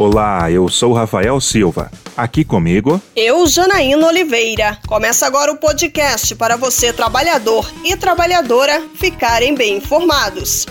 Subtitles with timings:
[0.00, 1.90] Olá, eu sou Rafael Silva.
[2.16, 3.02] Aqui comigo.
[3.16, 4.78] Eu, Janaína Oliveira.
[4.86, 10.66] Começa agora o podcast para você, trabalhador e trabalhadora, ficarem bem informados.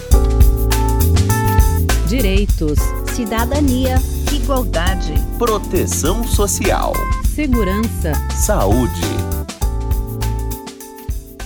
[2.08, 2.80] Direitos,
[3.14, 3.96] cidadania,
[4.32, 6.94] igualdade, proteção social,
[7.26, 9.02] segurança, saúde.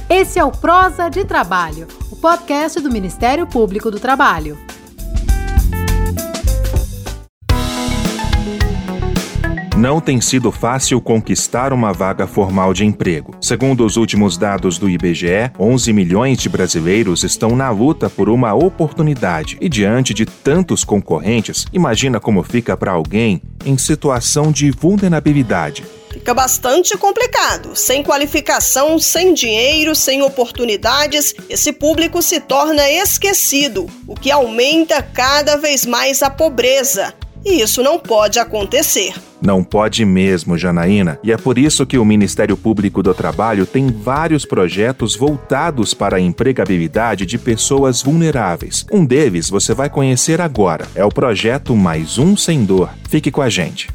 [0.07, 4.55] Esse é o Prosa de Trabalho, o podcast do Ministério Público do Trabalho.
[9.81, 13.35] Não tem sido fácil conquistar uma vaga formal de emprego.
[13.41, 18.53] Segundo os últimos dados do IBGE, 11 milhões de brasileiros estão na luta por uma
[18.53, 19.58] oportunidade.
[19.59, 25.84] E diante de tantos concorrentes, imagina como fica para alguém em situação de vulnerabilidade.
[26.11, 27.75] Fica bastante complicado.
[27.75, 35.55] Sem qualificação, sem dinheiro, sem oportunidades, esse público se torna esquecido, o que aumenta cada
[35.55, 37.16] vez mais a pobreza.
[37.44, 39.16] E isso não pode acontecer.
[39.42, 41.20] Não pode mesmo, Janaína.
[41.23, 46.17] E é por isso que o Ministério Público do Trabalho tem vários projetos voltados para
[46.17, 48.86] a empregabilidade de pessoas vulneráveis.
[48.92, 50.88] Um deles você vai conhecer agora.
[50.94, 52.89] É o projeto Mais Um Sem Dor.
[53.09, 53.89] Fique com a gente.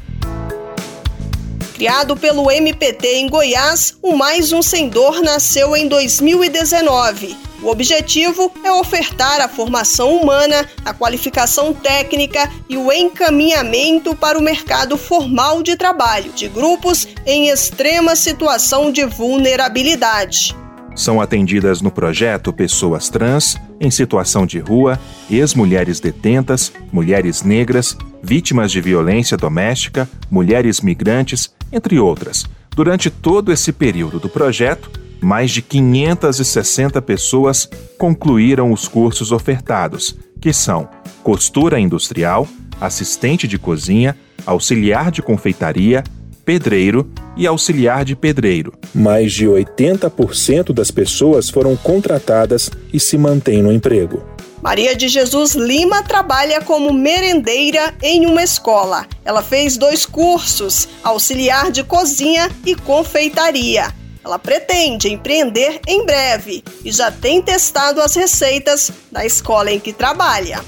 [1.77, 8.51] Criado pelo MPT em Goiás, o Mais Um Sem Dor nasceu em 2019 o objetivo
[8.63, 15.63] é ofertar a formação humana, a qualificação técnica e o encaminhamento para o mercado formal
[15.63, 20.55] de trabalho de grupos em extrema situação de vulnerabilidade.
[20.97, 28.71] São atendidas no projeto pessoas trans, em situação de rua, ex-mulheres detentas, mulheres negras, vítimas
[28.71, 32.47] de violência doméstica, mulheres migrantes, entre outras.
[32.75, 34.89] Durante todo esse período do projeto,
[35.21, 40.89] mais de 560 pessoas concluíram os cursos ofertados, que são
[41.21, 42.47] costura industrial,
[42.81, 44.17] assistente de cozinha,
[44.47, 46.03] auxiliar de confeitaria,
[46.47, 48.73] pedreiro e auxiliar de pedreiro.
[48.95, 54.23] Mais de 80% das pessoas foram contratadas e se mantêm no emprego.
[54.61, 59.05] Maria de Jesus Lima trabalha como merendeira em uma escola.
[59.25, 63.93] Ela fez dois cursos, auxiliar de cozinha e confeitaria.
[64.23, 69.91] Ela pretende empreender em breve e já tem testado as receitas da escola em que
[69.91, 70.61] trabalha.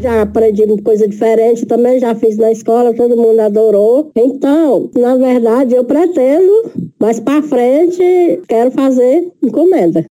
[0.00, 4.12] Já aprendi coisa diferente, também já fiz na escola, todo mundo adorou.
[4.14, 6.70] Então, na verdade, eu pretendo,
[7.00, 10.04] mais para frente, quero fazer encomenda.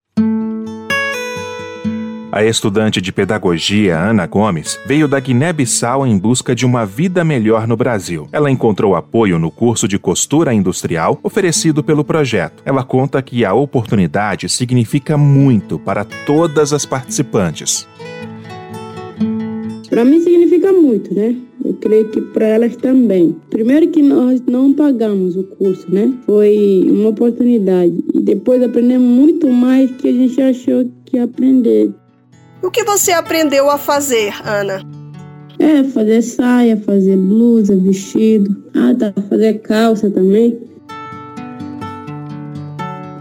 [2.32, 7.66] A estudante de pedagogia Ana Gomes veio da Guiné-Bissau em busca de uma vida melhor
[7.66, 8.28] no Brasil.
[8.30, 12.62] Ela encontrou apoio no curso de costura industrial oferecido pelo projeto.
[12.66, 17.88] Ela conta que a oportunidade significa muito para todas as participantes.
[19.96, 21.34] Para mim significa muito, né?
[21.64, 23.34] Eu creio que para elas também.
[23.48, 26.12] Primeiro que nós não pagamos o curso, né?
[26.26, 28.04] Foi uma oportunidade.
[28.12, 31.94] E depois aprendemos muito mais que a gente achou que ia aprender.
[32.62, 34.82] O que você aprendeu a fazer, Ana?
[35.58, 38.54] É, fazer saia, fazer blusa, vestido.
[38.74, 40.60] Ah, tá, fazer calça também.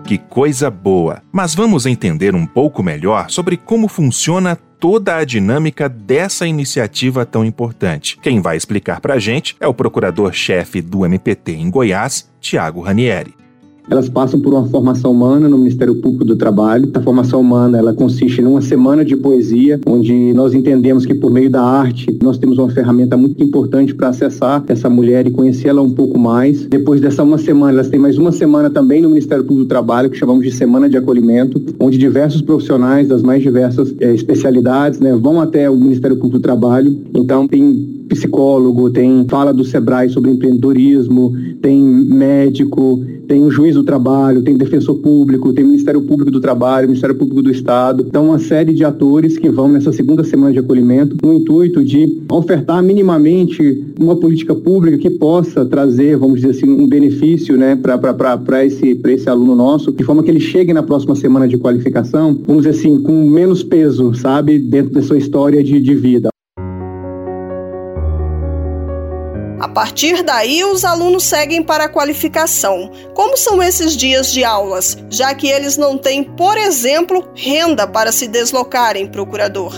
[0.06, 1.24] Que coisa boa!
[1.32, 7.44] Mas vamos entender um pouco melhor sobre como funciona toda a dinâmica dessa iniciativa tão
[7.44, 8.20] importante.
[8.22, 13.45] Quem vai explicar pra gente é o procurador-chefe do MPT em Goiás, Tiago Ranieri
[13.90, 16.90] elas passam por uma formação humana no Ministério Público do Trabalho.
[16.94, 21.50] A formação humana ela consiste numa semana de poesia, onde nós entendemos que por meio
[21.50, 25.92] da arte nós temos uma ferramenta muito importante para acessar essa mulher e conhecê-la um
[25.92, 26.66] pouco mais.
[26.66, 30.10] Depois dessa uma semana, elas têm mais uma semana também no Ministério Público do Trabalho,
[30.10, 35.16] que chamamos de Semana de Acolhimento, onde diversos profissionais das mais diversas é, especialidades né,
[35.16, 36.98] vão até o Ministério Público do Trabalho.
[37.14, 43.84] Então tem psicólogo, tem fala do Sebrae sobre empreendedorismo, tem médico, tem o juiz do
[43.84, 48.06] trabalho, tem defensor público, tem Ministério Público do Trabalho, Ministério Público do Estado.
[48.08, 52.22] Então, uma série de atores que vão nessa segunda semana de acolhimento no intuito de
[52.30, 58.66] ofertar minimamente uma política pública que possa trazer, vamos dizer assim, um benefício né, para
[58.66, 62.64] esse, esse aluno nosso, de forma que ele chegue na próxima semana de qualificação, vamos
[62.64, 66.35] dizer assim, com menos peso, sabe, dentro da sua história de, de vida.
[69.66, 72.92] A partir daí, os alunos seguem para a qualificação.
[73.16, 78.12] Como são esses dias de aulas, já que eles não têm, por exemplo, renda para
[78.12, 79.74] se deslocarem, procurador?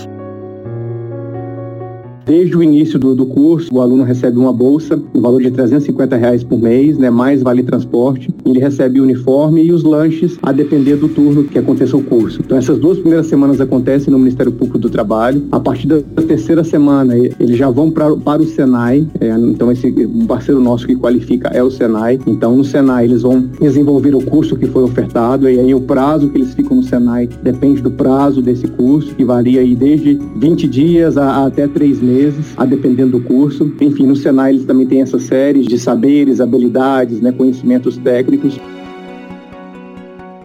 [2.28, 6.14] Desde o início do, do curso, o aluno recebe uma bolsa no valor de 350
[6.14, 8.28] reais por mês, né, mais vale transporte.
[8.44, 12.42] Ele recebe o uniforme e os lanches a depender do turno que aconteça o curso.
[12.44, 15.42] Então essas duas primeiras semanas acontecem no Ministério Público do Trabalho.
[15.50, 19.06] A partir da terceira semana, eles já vão pra, para o Senai.
[19.22, 19.90] É, então esse
[20.26, 22.18] parceiro nosso que qualifica é o Senai.
[22.26, 26.28] Então no Senai eles vão desenvolver o curso que foi ofertado e aí o prazo
[26.28, 30.68] que eles ficam no Senai depende do prazo desse curso, que varia aí desde 20
[30.68, 32.17] dias a, a até 3 meses,
[32.56, 33.72] a dependendo do curso.
[33.80, 38.58] Enfim, no Senai eles também têm essas séries de saberes, habilidades, né, conhecimentos técnicos.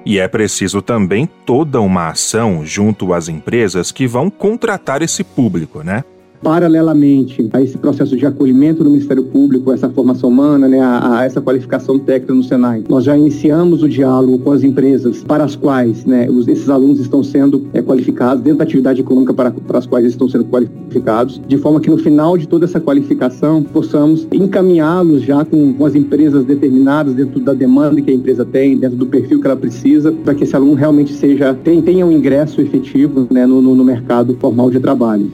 [0.05, 5.81] E é preciso também toda uma ação junto às empresas que vão contratar esse público,
[5.81, 6.03] né?
[6.43, 11.25] Paralelamente a esse processo de acolhimento no Ministério Público, essa formação humana, né, a, a,
[11.25, 15.55] essa qualificação técnica no Senai, nós já iniciamos o diálogo com as empresas para as
[15.55, 19.77] quais né, os, esses alunos estão sendo é, qualificados, dentro da atividade econômica para, para
[19.77, 23.63] as quais eles estão sendo qualificados, de forma que no final de toda essa qualificação
[23.63, 28.77] possamos encaminhá-los já com, com as empresas determinadas dentro da demanda que a empresa tem,
[28.77, 32.59] dentro do perfil que ela precisa, para que esse aluno realmente seja tenha um ingresso
[32.59, 35.31] efetivo né, no, no mercado formal de trabalho.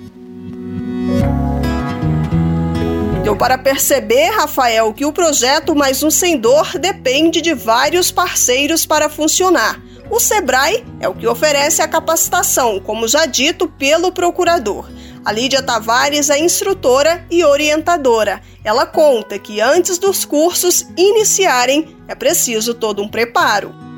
[3.30, 8.88] Deu para perceber, Rafael, que o projeto Mais um Sem Dor depende de vários parceiros
[8.88, 9.80] para funcionar.
[10.10, 14.90] O Sebrae é o que oferece a capacitação, como já dito pelo procurador.
[15.24, 18.42] A Lídia Tavares é instrutora e orientadora.
[18.64, 23.89] Ela conta que antes dos cursos iniciarem é preciso todo um preparo.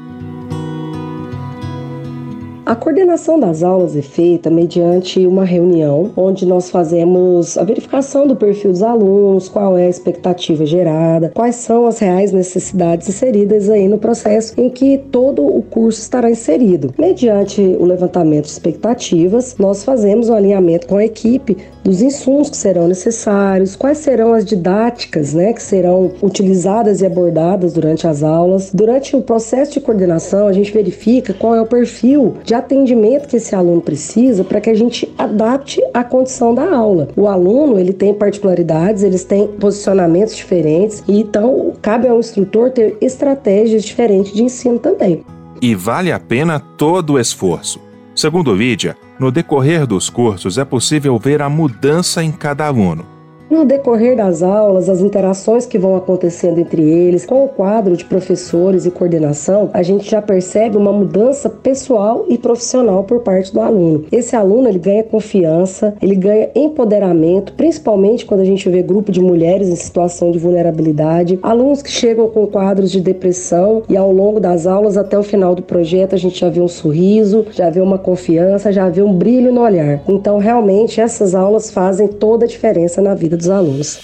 [2.71, 8.33] A coordenação das aulas é feita mediante uma reunião onde nós fazemos a verificação do
[8.33, 13.89] perfil dos alunos, qual é a expectativa gerada, quais são as reais necessidades inseridas aí
[13.89, 16.93] no processo em que todo o curso estará inserido.
[16.97, 22.57] Mediante o levantamento de expectativas, nós fazemos o alinhamento com a equipe dos insumos que
[22.57, 28.71] serão necessários, quais serão as didáticas, né, que serão utilizadas e abordadas durante as aulas.
[28.73, 33.37] Durante o processo de coordenação, a gente verifica qual é o perfil de atendimento que
[33.37, 37.07] esse aluno precisa para que a gente adapte a condição da aula.
[37.15, 42.97] O aluno, ele tem particularidades, eles têm posicionamentos diferentes, e então cabe ao instrutor ter
[43.01, 45.23] estratégias diferentes de ensino também.
[45.61, 47.90] E vale a pena todo o esforço.
[48.13, 53.20] Segundo Lídia, no decorrer dos cursos é possível ver a mudança em cada aluno.
[53.51, 58.05] No decorrer das aulas, as interações que vão acontecendo entre eles, com o quadro de
[58.05, 63.59] professores e coordenação, a gente já percebe uma mudança pessoal e profissional por parte do
[63.59, 64.05] aluno.
[64.09, 69.19] Esse aluno ele ganha confiança, ele ganha empoderamento, principalmente quando a gente vê grupo de
[69.19, 74.39] mulheres em situação de vulnerabilidade, alunos que chegam com quadros de depressão e ao longo
[74.39, 77.81] das aulas até o final do projeto a gente já vê um sorriso, já vê
[77.81, 80.01] uma confiança, já vê um brilho no olhar.
[80.07, 83.99] Então, realmente essas aulas fazem toda a diferença na vida dos alunos.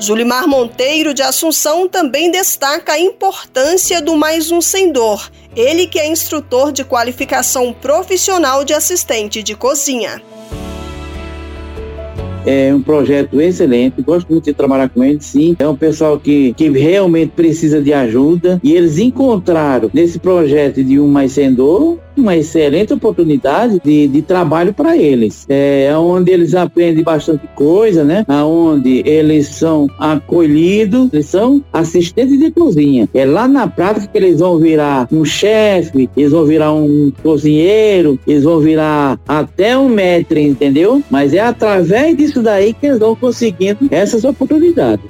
[0.00, 5.28] Julimar Monteiro de Assunção também destaca a importância do Mais Um Sem Dor.
[5.56, 10.22] Ele que é instrutor de qualificação profissional de assistente de cozinha.
[12.46, 15.54] É um projeto excelente, gosto muito de trabalhar com eles, sim.
[15.58, 20.98] É um pessoal que, que realmente precisa de ajuda e eles encontraram nesse projeto de
[20.98, 25.46] um mais sendor uma excelente oportunidade de, de trabalho para eles.
[25.48, 28.24] É onde eles aprendem bastante coisa, né?
[28.28, 33.08] Aonde eles são acolhidos, eles são assistentes de cozinha.
[33.14, 38.18] É lá na prática que eles vão virar um chefe, eles vão virar um cozinheiro,
[38.26, 41.02] eles vão virar até um mestre, entendeu?
[41.10, 45.04] Mas é através disso daí que eles vão conseguindo essas oportunidades.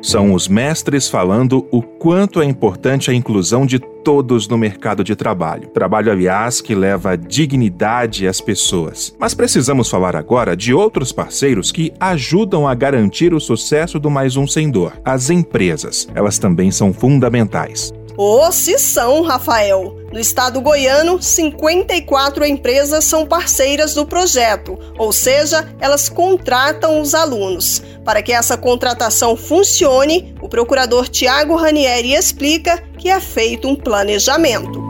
[0.00, 5.16] São os mestres falando o quanto é importante a inclusão de todos no mercado de
[5.16, 5.68] trabalho.
[5.68, 9.14] Trabalho, aliás, que leva dignidade às pessoas.
[9.18, 14.36] Mas precisamos falar agora de outros parceiros que ajudam a garantir o sucesso do Mais
[14.36, 16.08] Um Sem Dor: as empresas.
[16.14, 17.92] Elas também são fundamentais.
[18.20, 19.96] Oh, se são, Rafael!
[20.12, 27.80] No estado goiano, 54 empresas são parceiras do projeto, ou seja, elas contratam os alunos.
[28.04, 34.87] Para que essa contratação funcione, o procurador Tiago Ranieri explica que é feito um planejamento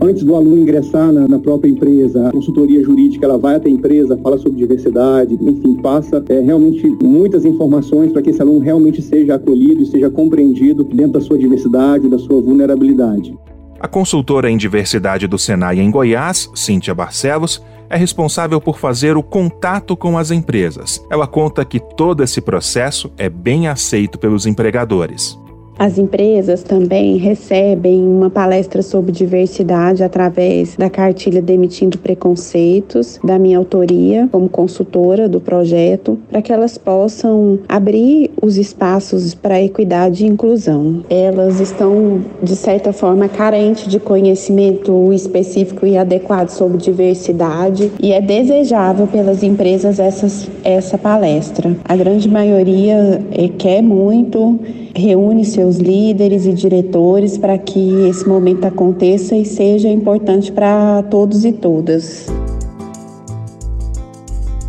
[0.00, 3.72] antes do aluno ingressar na, na, própria empresa, a consultoria jurídica ela vai até a
[3.72, 9.02] empresa, fala sobre diversidade, enfim, passa é, realmente muitas informações para que esse aluno realmente
[9.02, 13.36] seja acolhido e seja compreendido dentro da sua diversidade, da sua vulnerabilidade.
[13.80, 19.22] A consultora em diversidade do Senai em Goiás, Cíntia Barcelos, é responsável por fazer o
[19.22, 21.02] contato com as empresas.
[21.10, 25.37] Ela conta que todo esse processo é bem aceito pelos empregadores.
[25.78, 33.58] As empresas também recebem uma palestra sobre diversidade através da cartilha Demitindo Preconceitos, da minha
[33.58, 40.28] autoria como consultora do projeto, para que elas possam abrir os espaços para equidade e
[40.28, 41.04] inclusão.
[41.08, 48.20] Elas estão, de certa forma, carentes de conhecimento específico e adequado sobre diversidade e é
[48.20, 51.76] desejável pelas empresas essas, essa palestra.
[51.84, 54.58] A grande maioria é, quer muito
[54.98, 61.44] reúne seus líderes e diretores para que esse momento aconteça e seja importante para todos
[61.44, 62.26] e todas.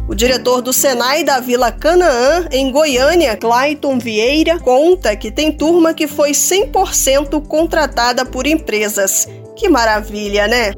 [0.07, 5.93] O diretor do Senai da Vila Canaã, em Goiânia, Clayton Vieira, conta que tem turma
[5.93, 9.27] que foi 100% contratada por empresas.
[9.55, 10.73] Que maravilha, né?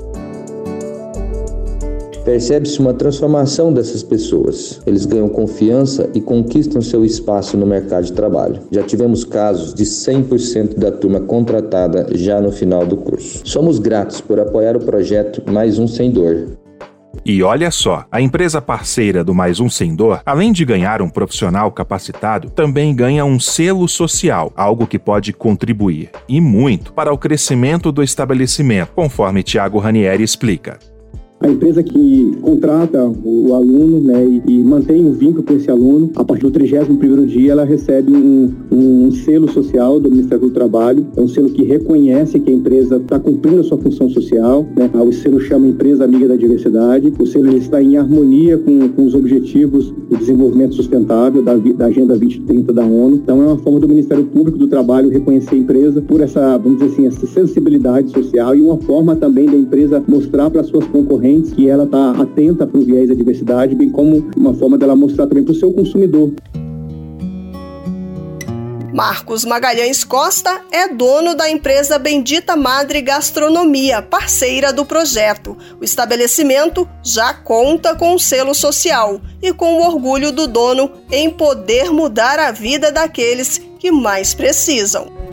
[2.23, 4.79] Percebe-se uma transformação dessas pessoas.
[4.85, 8.61] Eles ganham confiança e conquistam seu espaço no mercado de trabalho.
[8.71, 13.41] Já tivemos casos de 100% da turma contratada já no final do curso.
[13.43, 16.47] Somos gratos por apoiar o projeto Mais Um Sem Dor.
[17.25, 21.09] E olha só, a empresa parceira do Mais Um Sem Dor, além de ganhar um
[21.09, 27.17] profissional capacitado, também ganha um selo social, algo que pode contribuir, e muito, para o
[27.17, 30.79] crescimento do estabelecimento, conforme Tiago Ranieri explica
[31.41, 36.11] a empresa que contrata o, aluno né, e, e, mantém um vínculo com esse aluno,
[36.15, 41.05] a partir do 31º dia ela recebe um, um, selo social do Ministério do Trabalho,
[41.17, 44.89] é um selo que reconhece que a empresa está cumprindo a sua função social, né,
[44.93, 49.15] o selo chama Empresa Amiga da Diversidade, o selo está em harmonia com, com os
[49.15, 53.87] objetivos do desenvolvimento sustentável da, da Agenda 2030 da ONU, então é uma forma do
[53.87, 58.55] Ministério Público do Trabalho reconhecer a empresa por essa, vamos dizer assim, essa sensibilidade social
[58.55, 62.79] e uma forma também da empresa mostrar para suas concorrentes que ela está atenta para
[62.79, 66.33] o viés da diversidade, bem como uma forma dela mostrar também para o seu consumidor.
[68.93, 75.57] Marcos Magalhães Costa é dono da empresa Bendita Madre Gastronomia, parceira do projeto.
[75.79, 81.29] O estabelecimento já conta com o selo social e com o orgulho do dono em
[81.29, 85.30] poder mudar a vida daqueles que mais precisam.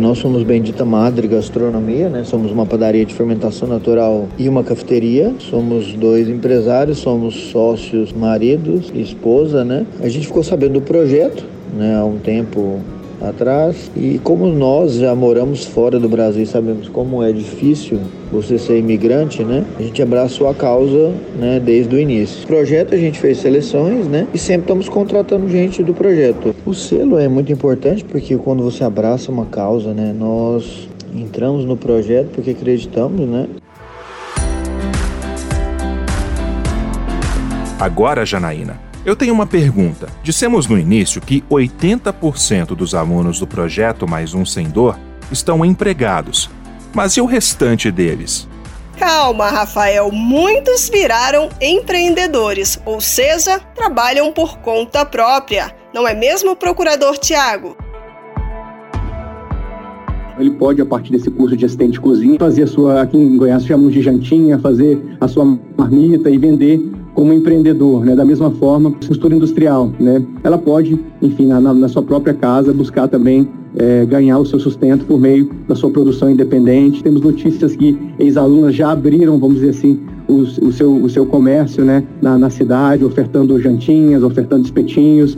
[0.00, 2.22] Nós somos Bendita Madre Gastronomia, né?
[2.22, 5.34] Somos uma padaria de fermentação natural e uma cafeteria.
[5.40, 9.84] Somos dois empresários, somos sócios, maridos e esposa, né?
[10.00, 11.44] A gente ficou sabendo do projeto,
[11.76, 11.96] né?
[11.96, 12.78] Há um tempo
[13.20, 13.90] atrás.
[13.96, 17.98] E como nós já moramos fora do Brasil e sabemos como é difícil
[18.30, 19.64] você ser imigrante, né?
[19.78, 22.44] A gente abraçou a causa, né, desde o início.
[22.44, 24.26] O projeto a gente fez seleções, né?
[24.32, 26.54] E sempre estamos contratando gente do projeto.
[26.66, 31.76] O selo é muito importante porque quando você abraça uma causa, né, nós entramos no
[31.76, 33.46] projeto porque acreditamos, né?
[37.80, 40.06] Agora, Janaína, eu tenho uma pergunta.
[40.22, 44.98] Dissemos no início que 80% dos alunos do projeto Mais Um Sem Dor
[45.32, 46.50] estão empregados.
[46.94, 48.46] Mas e o restante deles?
[48.98, 50.12] Calma, Rafael.
[50.12, 55.74] Muitos viraram empreendedores, ou seja, trabalham por conta própria.
[55.94, 57.78] Não é mesmo, procurador Tiago?
[60.38, 63.38] Ele pode, a partir desse curso de assistente de cozinha, fazer a sua, aqui em
[63.38, 65.46] Goiás chamamos de jantinha, fazer a sua
[65.76, 66.78] marmita e vender
[67.18, 68.14] como empreendedor, né?
[68.14, 70.22] Da mesma forma, costura industrial, né?
[70.44, 75.04] Ela pode, enfim, na, na sua própria casa, buscar também é, ganhar o seu sustento
[75.04, 77.02] por meio da sua produção independente.
[77.02, 79.98] Temos notícias que ex-alunas já abriram, vamos dizer assim,
[80.28, 85.36] o, seu, o seu comércio né, na, na cidade, ofertando jantinhas, ofertando espetinhos.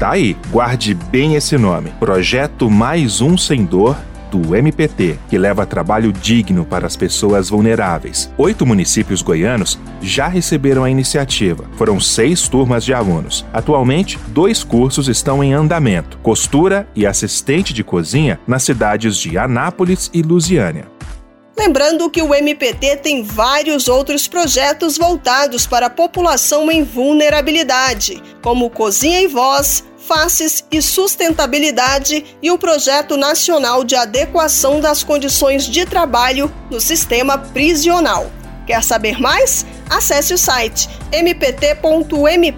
[0.00, 1.90] Tá aí, guarde bem esse nome.
[2.00, 3.98] Projeto Mais Um Sem Dor
[4.36, 8.30] do MPT, que leva trabalho digno para as pessoas vulneráveis.
[8.36, 11.64] Oito municípios goianos já receberam a iniciativa.
[11.76, 13.44] Foram seis turmas de alunos.
[13.52, 20.10] Atualmente, dois cursos estão em andamento: costura e assistente de cozinha nas cidades de Anápolis
[20.12, 20.92] e Lusiânia.
[21.56, 28.68] Lembrando que o MPT tem vários outros projetos voltados para a população em vulnerabilidade, como
[28.68, 35.86] Cozinha e Voz, Faces e Sustentabilidade e o Projeto Nacional de Adequação das Condições de
[35.86, 38.30] Trabalho no Sistema Prisional.
[38.66, 39.64] Quer saber mais?
[39.88, 42.54] Acesse o site mpt.mp.br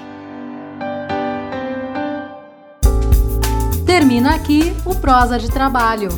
[3.86, 6.10] Termina aqui o Prosa de Trabalho.